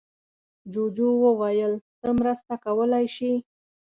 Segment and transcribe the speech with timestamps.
[0.71, 3.31] جوجو وویل ته مرسته کولی شې.